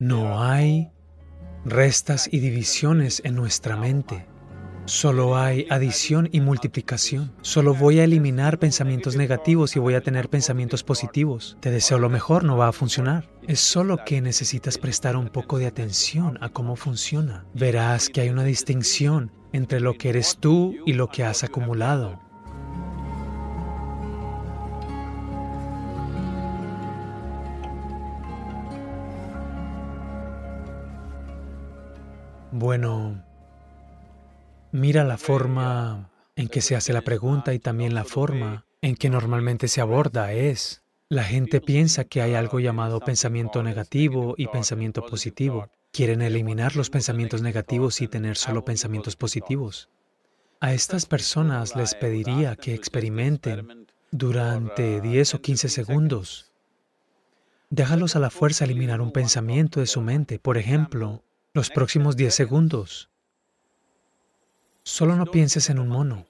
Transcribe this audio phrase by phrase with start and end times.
[0.00, 0.90] No hay
[1.66, 4.26] restas y divisiones en nuestra mente.
[4.86, 7.32] Solo hay adición y multiplicación.
[7.42, 11.58] Solo voy a eliminar pensamientos negativos y voy a tener pensamientos positivos.
[11.60, 13.28] Te deseo lo mejor, no va a funcionar.
[13.46, 17.44] Es solo que necesitas prestar un poco de atención a cómo funciona.
[17.52, 22.29] Verás que hay una distinción entre lo que eres tú y lo que has acumulado.
[32.52, 33.22] Bueno,
[34.72, 39.08] mira la forma en que se hace la pregunta y también la forma en que
[39.08, 45.06] normalmente se aborda es, la gente piensa que hay algo llamado pensamiento negativo y pensamiento
[45.06, 45.68] positivo.
[45.92, 49.88] Quieren eliminar los pensamientos negativos y tener solo pensamientos positivos.
[50.60, 56.52] A estas personas les pediría que experimenten durante 10 o 15 segundos.
[57.70, 60.38] Déjalos a la fuerza eliminar un pensamiento de su mente.
[60.38, 63.10] Por ejemplo, los próximos 10 segundos.
[64.84, 66.26] Solo no pienses en un mono.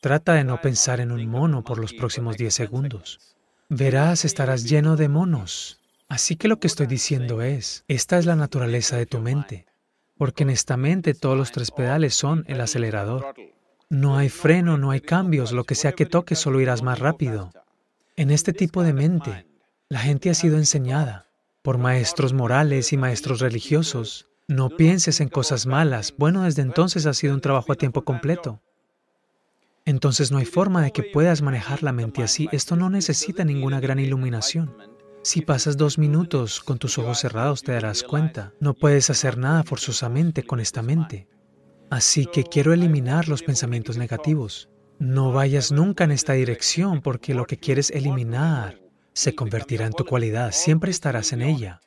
[0.00, 3.34] Trata de no pensar en un mono por los próximos 10 segundos.
[3.68, 5.80] Verás, estarás lleno de monos.
[6.06, 9.66] Así que lo que estoy diciendo es, esta es la naturaleza de tu mente,
[10.16, 13.34] porque en esta mente todos los tres pedales son el acelerador.
[13.88, 17.50] No hay freno, no hay cambios, lo que sea que toques solo irás más rápido.
[18.14, 19.46] En este tipo de mente,
[19.88, 21.25] la gente ha sido enseñada
[21.66, 24.28] por maestros morales y maestros religiosos.
[24.46, 26.14] No pienses en cosas malas.
[26.16, 28.62] Bueno, desde entonces ha sido un trabajo a tiempo completo.
[29.84, 32.48] Entonces no hay forma de que puedas manejar la mente así.
[32.52, 34.76] Esto no necesita ninguna gran iluminación.
[35.22, 38.52] Si pasas dos minutos con tus ojos cerrados te darás cuenta.
[38.60, 41.26] No puedes hacer nada forzosamente con esta mente.
[41.90, 44.70] Así que quiero eliminar los pensamientos negativos.
[45.00, 48.85] No vayas nunca en esta dirección porque lo que quieres eliminar
[49.16, 51.80] se convertirá en tu cualidad, siempre estarás en ella.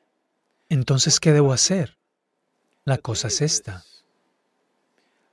[0.67, 1.99] Entonces, ¿qué debo hacer?
[2.86, 3.86] La cosa es esta.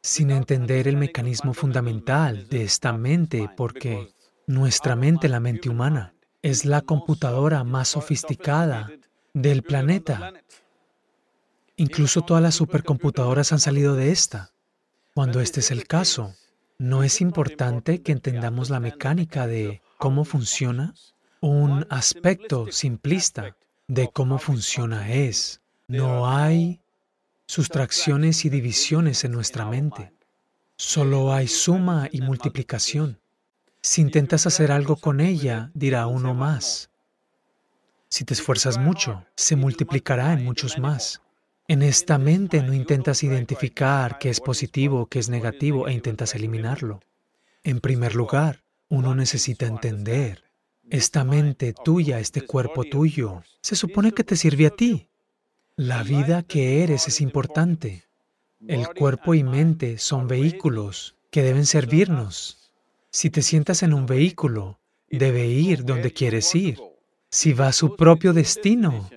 [0.02, 4.12] Sin entender el mecanismo fundamental de esta mente, porque
[4.46, 6.12] nuestra mente, la mente humana,
[6.42, 8.90] es la computadora más sofisticada
[9.32, 10.34] del planeta.
[11.76, 14.52] Incluso todas las supercomputadoras han salido de esta.
[15.14, 16.34] Cuando este es el caso,
[16.76, 20.92] ¿no es importante que entendamos la mecánica de cómo funciona?
[21.46, 25.60] Un aspecto simplista de cómo funciona es.
[25.86, 26.80] No hay
[27.46, 30.12] sustracciones y divisiones en nuestra mente.
[30.76, 33.20] Solo hay suma y multiplicación.
[33.80, 36.90] Si intentas hacer algo con ella, dirá uno más.
[38.08, 41.22] Si te esfuerzas mucho, se multiplicará en muchos más.
[41.68, 47.00] En esta mente no intentas identificar qué es positivo qué es negativo e intentas eliminarlo.
[47.62, 50.45] En primer lugar, uno necesita entender
[50.90, 55.08] esta mente tuya, este cuerpo tuyo, se supone que te sirve a ti.
[55.76, 58.04] La vida que eres es importante.
[58.66, 62.70] El cuerpo y mente son vehículos que deben servirnos.
[63.10, 64.78] Si te sientas en un vehículo,
[65.10, 66.78] debe ir donde quieres ir.
[67.30, 69.10] Si va a su propio destino,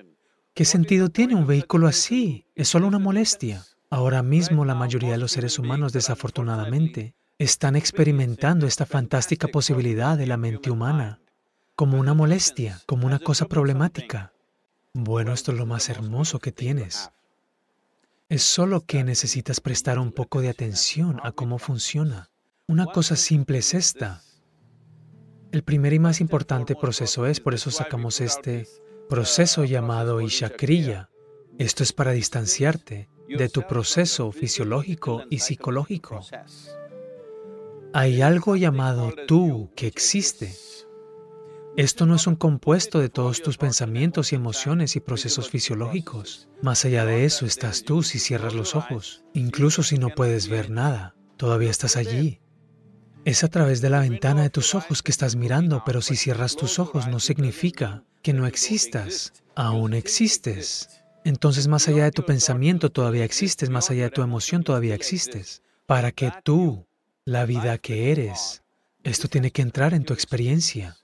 [0.54, 2.46] ¿qué sentido tiene un vehículo así?
[2.54, 3.64] Es solo una molestia.
[3.88, 10.26] Ahora mismo la mayoría de los seres humanos, desafortunadamente, están experimentando esta fantástica posibilidad de
[10.26, 11.20] la mente humana
[11.80, 14.34] como una molestia, como una cosa problemática.
[14.92, 17.10] Bueno, esto es lo más hermoso que tienes.
[18.28, 22.28] Es solo que necesitas prestar un poco de atención a cómo funciona.
[22.66, 24.20] Una cosa simple es esta.
[25.52, 28.68] El primer y más importante proceso es, por eso sacamos este
[29.08, 31.08] proceso llamado Ishakriya.
[31.56, 36.20] Esto es para distanciarte de tu proceso fisiológico y psicológico.
[37.94, 40.54] Hay algo llamado tú que existe
[41.80, 46.46] esto no es un compuesto de todos tus pensamientos y emociones y procesos fisiológicos.
[46.60, 49.24] Más allá de eso estás tú si cierras los ojos.
[49.32, 52.42] Incluso si no puedes ver nada, todavía estás allí.
[53.24, 56.54] Es a través de la ventana de tus ojos que estás mirando, pero si cierras
[56.54, 59.32] tus ojos no significa que no existas.
[59.54, 61.02] Aún existes.
[61.24, 65.62] Entonces más allá de tu pensamiento todavía existes, más allá de tu emoción todavía existes.
[65.86, 66.86] Para que tú,
[67.24, 68.64] la vida que eres,
[69.02, 70.99] esto tiene que entrar en tu experiencia.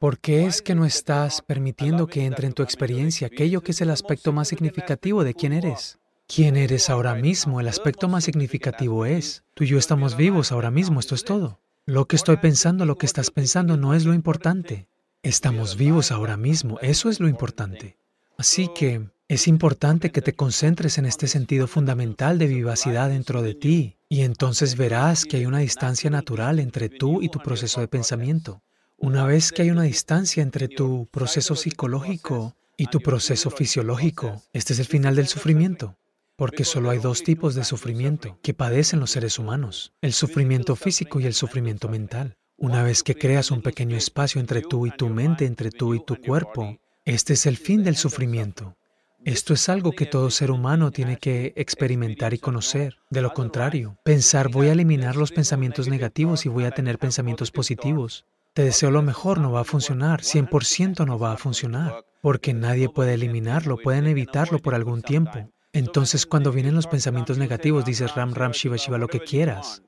[0.00, 3.82] ¿Por qué es que no estás permitiendo que entre en tu experiencia aquello que es
[3.82, 5.98] el aspecto más significativo de quién eres?
[6.26, 7.60] ¿Quién eres ahora mismo?
[7.60, 11.60] El aspecto más significativo es, tú y yo estamos vivos ahora mismo, esto es todo.
[11.84, 14.86] Lo que estoy pensando, lo que estás pensando no es lo importante.
[15.22, 17.98] Estamos vivos ahora mismo, eso es lo importante.
[18.38, 23.52] Así que es importante que te concentres en este sentido fundamental de vivacidad dentro de
[23.54, 27.88] ti y entonces verás que hay una distancia natural entre tú y tu proceso de
[27.88, 28.62] pensamiento.
[29.02, 34.42] Una vez que hay una distancia entre tu proceso psicológico y tu proceso fisiológico.
[34.52, 35.96] Este es el final del sufrimiento.
[36.36, 41.18] Porque solo hay dos tipos de sufrimiento que padecen los seres humanos, el sufrimiento físico
[41.18, 42.36] y el sufrimiento mental.
[42.58, 46.04] Una vez que creas un pequeño espacio entre tú y tu mente, entre tú y
[46.04, 46.76] tu cuerpo,
[47.06, 48.76] este es el fin del sufrimiento.
[49.24, 52.98] Esto es algo que todo ser humano tiene que experimentar y conocer.
[53.08, 57.50] De lo contrario, pensar voy a eliminar los pensamientos negativos y voy a tener pensamientos
[57.50, 58.26] positivos.
[58.52, 62.88] Te deseo lo mejor no va a funcionar, 100% no va a funcionar, porque nadie
[62.88, 65.52] puede eliminarlo, pueden evitarlo por algún tiempo.
[65.72, 69.82] Entonces, cuando vienen los pensamientos negativos, dices Ram, Ram, Shiva, Shiva, lo que quieras.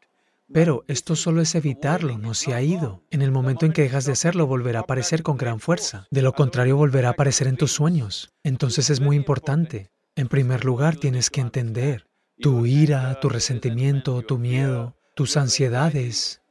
[0.53, 3.03] Pero esto solo es evitarlo, no se ha ido.
[3.11, 6.07] En el momento en que dejas de hacerlo, volverá a aparecer con gran fuerza.
[6.13, 8.31] De lo contrario, volverá a aparecer en tus sueños.
[8.45, 9.91] Entonces es muy importante.
[10.15, 12.07] En primer lugar, tienes que entender
[12.39, 16.42] tu ira, tu resentimiento, tu miedo, tus ansiedades,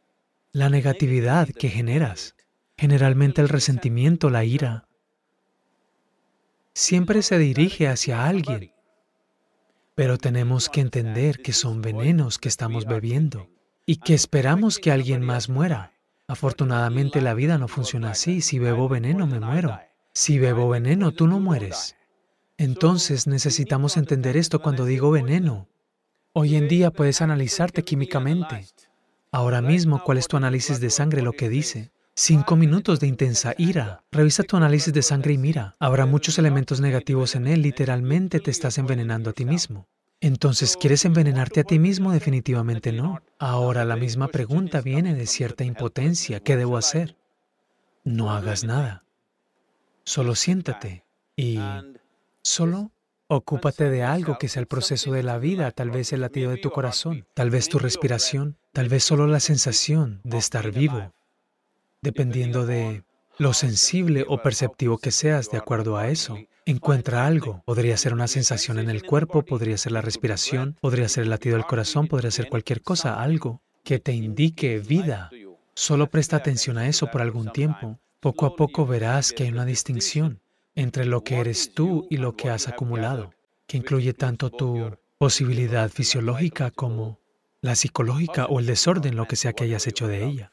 [0.54, 2.36] la negatividad que generas.
[2.78, 4.88] Generalmente el resentimiento, la ira,
[6.74, 8.74] siempre se dirige hacia alguien.
[9.96, 13.50] Pero tenemos que entender que son venenos que estamos bebiendo
[13.86, 15.94] y que esperamos que alguien más muera.
[16.28, 18.42] Afortunadamente la vida no funciona así.
[18.42, 19.80] Si bebo veneno, me muero.
[20.14, 21.96] Si bebo veneno, tú no mueres.
[22.58, 25.68] Entonces necesitamos entender esto cuando digo veneno.
[26.34, 28.66] Hoy en día puedes analizarte químicamente.
[29.34, 31.22] Ahora mismo, ¿cuál es tu análisis de sangre?
[31.22, 31.92] Lo que dice.
[32.14, 34.04] Cinco minutos de intensa ira.
[34.12, 35.76] Revisa tu análisis de sangre y mira.
[35.80, 37.62] Habrá muchos elementos negativos en él.
[37.62, 39.88] Literalmente te estás envenenando a ti mismo.
[40.20, 42.12] Entonces, ¿quieres envenenarte a ti mismo?
[42.12, 43.22] Definitivamente no.
[43.40, 46.42] Ahora la misma pregunta viene de cierta impotencia.
[46.42, 47.16] ¿Qué debo hacer?
[48.04, 49.06] No hagas nada.
[50.04, 51.06] Solo siéntate
[51.38, 51.58] y
[52.44, 52.92] solo
[53.36, 56.58] ocúpate de algo que sea el proceso de la vida, tal vez el latido de
[56.58, 61.14] tu corazón, tal vez tu respiración, tal vez solo la sensación de estar vivo
[62.02, 63.04] dependiendo de
[63.38, 66.38] lo sensible o perceptivo que seas de acuerdo a eso.
[66.66, 67.64] Encuentra algo.
[67.66, 71.56] Podría ser una sensación en el cuerpo, podría ser la respiración, podría ser el latido
[71.56, 75.30] del corazón, podría ser cualquier cosa, algo que te indique vida.
[75.74, 78.00] Solo presta atención a eso por algún tiempo.
[78.20, 80.41] Poco a poco verás que hay una distinción
[80.76, 83.34] entre lo que eres tú y lo que has acumulado,
[83.68, 87.20] que incluye tanto tu posibilidad fisiológica como
[87.62, 90.52] la psicológica o el desorden, lo que sea que hayas hecho de ella.